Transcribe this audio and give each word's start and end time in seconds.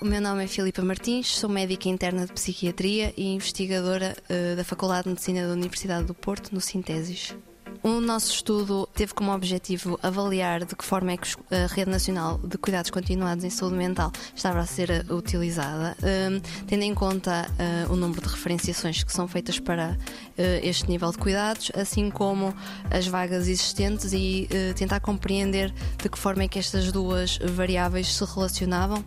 O 0.00 0.04
meu 0.04 0.20
nome 0.20 0.44
é 0.44 0.46
Filipa 0.46 0.80
Martins, 0.80 1.26
sou 1.26 1.50
médica 1.50 1.88
interna 1.88 2.24
de 2.24 2.32
psiquiatria 2.32 3.12
e 3.16 3.34
investigadora 3.34 4.16
uh, 4.30 4.54
da 4.54 4.62
Faculdade 4.62 5.02
de 5.02 5.08
Medicina 5.08 5.44
da 5.44 5.52
Universidade 5.52 6.04
do 6.04 6.14
Porto, 6.14 6.54
no 6.54 6.60
Sintesis. 6.60 7.34
O 7.82 8.00
nosso 8.00 8.30
estudo 8.30 8.88
teve 8.94 9.12
como 9.12 9.32
objetivo 9.32 9.98
avaliar 10.04 10.64
de 10.64 10.76
que 10.76 10.84
forma 10.84 11.10
é 11.10 11.16
que 11.16 11.34
a 11.52 11.66
Rede 11.66 11.90
Nacional 11.90 12.38
de 12.38 12.56
Cuidados 12.56 12.92
Continuados 12.92 13.42
em 13.42 13.50
Saúde 13.50 13.74
Mental 13.74 14.12
estava 14.36 14.60
a 14.60 14.66
ser 14.66 15.04
uh, 15.10 15.14
utilizada, 15.16 15.96
uh, 15.98 16.64
tendo 16.68 16.82
em 16.82 16.94
conta 16.94 17.50
o 17.90 17.96
número 17.96 18.20
de 18.20 18.28
referenciações 18.28 19.02
que 19.02 19.12
são 19.12 19.26
feitas 19.26 19.58
para 19.58 19.98
este 20.62 20.88
nível 20.88 21.10
de 21.10 21.18
cuidados, 21.18 21.72
assim 21.74 22.08
como 22.08 22.54
as 22.88 23.08
vagas 23.08 23.48
existentes 23.48 24.12
e 24.12 24.48
tentar 24.76 25.00
compreender 25.00 25.74
de 26.00 26.08
que 26.08 26.16
forma 26.16 26.44
é 26.44 26.48
que 26.48 26.58
estas 26.58 26.92
duas 26.92 27.38
variáveis 27.38 28.14
se 28.14 28.24
relacionavam 28.24 29.04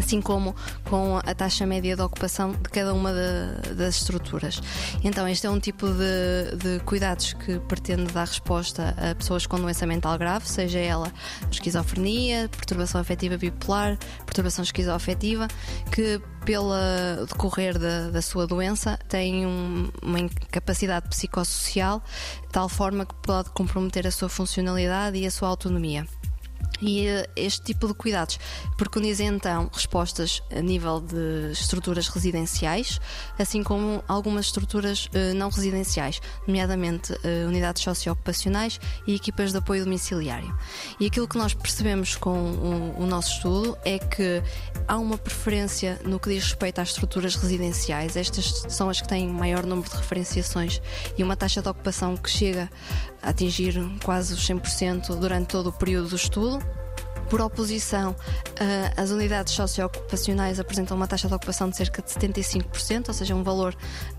assim 0.00 0.20
como 0.20 0.54
com 0.84 1.18
a 1.18 1.34
taxa 1.34 1.66
média 1.66 1.94
de 1.94 2.02
ocupação 2.02 2.52
de 2.52 2.68
cada 2.70 2.92
uma 2.92 3.12
de, 3.12 3.74
das 3.74 3.96
estruturas. 3.96 4.60
Então, 5.04 5.28
este 5.28 5.46
é 5.46 5.50
um 5.50 5.60
tipo 5.60 5.86
de, 5.86 6.56
de, 6.56 6.80
cuidados 6.84 7.34
que 7.34 7.58
pretende 7.60 8.12
dar 8.12 8.26
resposta 8.26 8.94
a 8.98 9.14
pessoas 9.14 9.46
com 9.46 9.60
doença 9.60 9.86
mental 9.86 10.18
grave, 10.18 10.48
seja 10.48 10.78
ela 10.78 11.12
esquizofrenia, 11.50 12.48
perturbação 12.48 13.00
afetiva 13.00 13.36
bipolar, 13.36 13.98
perturbação 14.24 14.64
esquizoafetiva, 14.64 15.46
que 15.92 16.20
pela 16.44 17.26
decorrer 17.28 17.78
da, 17.78 18.10
da 18.10 18.22
sua 18.22 18.46
doença 18.46 18.98
tem 19.08 19.46
um, 19.46 19.90
uma 20.02 20.18
incapacidade 20.18 21.08
psicossocial 21.08 22.02
de 22.42 22.48
tal 22.48 22.68
forma 22.68 23.04
que 23.04 23.14
pode 23.22 23.50
comprometer 23.50 24.06
a 24.06 24.10
sua 24.10 24.28
funcionalidade 24.28 25.18
e 25.18 25.26
a 25.26 25.30
sua 25.30 25.48
autonomia 25.48 26.06
e 26.80 27.06
eh, 27.06 27.28
este 27.36 27.62
tipo 27.62 27.86
de 27.86 27.94
cuidados 27.94 28.38
preconiza 28.76 29.24
então 29.24 29.70
respostas 29.72 30.42
a 30.54 30.60
nível 30.60 31.00
de 31.00 31.52
estruturas 31.52 32.08
residenciais, 32.08 33.00
assim 33.38 33.62
como 33.62 34.02
algumas 34.08 34.46
estruturas 34.46 35.06
uh, 35.06 35.34
não 35.34 35.50
residenciais, 35.50 36.20
nomeadamente 36.46 37.12
uh, 37.12 37.48
unidades 37.48 37.82
socioocupacionais 37.82 38.80
e 39.06 39.14
equipas 39.14 39.52
de 39.52 39.58
apoio 39.58 39.84
domiciliário. 39.84 40.56
E 40.98 41.06
aquilo 41.06 41.28
que 41.28 41.38
nós 41.38 41.54
percebemos 41.54 42.16
com 42.16 42.30
o, 42.30 43.02
o 43.02 43.06
nosso 43.06 43.34
estudo 43.34 43.76
é 43.84 43.98
que 43.98 44.42
há 44.86 44.96
uma 44.96 45.18
preferência 45.18 46.00
no 46.04 46.18
que 46.18 46.30
diz 46.30 46.44
respeito 46.44 46.80
às 46.80 46.90
estruturas 46.90 47.36
residenciais, 47.36 48.16
estas 48.16 48.64
são 48.68 48.88
as 48.88 49.00
que 49.00 49.08
têm 49.08 49.28
maior 49.28 49.64
número 49.64 49.88
de 49.88 49.96
referenciações 49.96 50.80
e 51.16 51.22
uma 51.22 51.36
taxa 51.36 51.62
de 51.62 51.68
ocupação 51.68 52.16
que 52.16 52.30
chega 52.30 52.70
a 53.22 53.30
atingir 53.30 53.74
quase 54.04 54.34
os 54.34 54.46
100% 54.46 55.18
durante 55.18 55.48
todo 55.48 55.68
o 55.68 55.72
período 55.72 56.08
do 56.08 56.16
estudo. 56.16 56.58
Por 57.30 57.40
oposição, 57.40 58.16
eh, 58.56 58.92
as 58.96 59.10
unidades 59.10 59.54
socioocupacionais 59.54 60.58
apresentam 60.58 60.96
uma 60.96 61.06
taxa 61.06 61.28
de 61.28 61.34
ocupação 61.34 61.70
de 61.70 61.76
cerca 61.76 62.02
de 62.02 62.10
75%, 62.10 63.06
ou 63.06 63.14
seja, 63.14 63.36
um 63.36 63.44
valor 63.44 63.72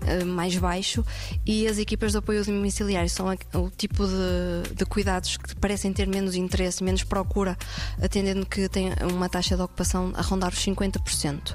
eh, 0.06 0.24
mais 0.24 0.56
baixo, 0.56 1.04
e 1.44 1.66
as 1.68 1.76
equipas 1.76 2.12
de 2.12 2.18
apoio 2.18 2.42
domiciliário 2.42 3.10
são 3.10 3.26
o 3.28 3.70
tipo 3.70 4.06
de, 4.06 4.74
de 4.74 4.86
cuidados 4.86 5.36
que 5.36 5.54
parecem 5.56 5.92
ter 5.92 6.08
menos 6.08 6.34
interesse, 6.34 6.82
menos 6.82 7.04
procura, 7.04 7.54
atendendo 8.02 8.46
que 8.46 8.66
têm 8.66 8.94
uma 9.12 9.28
taxa 9.28 9.56
de 9.56 9.62
ocupação 9.62 10.10
a 10.16 10.22
rondar 10.22 10.50
os 10.50 10.64
50%. 10.64 11.54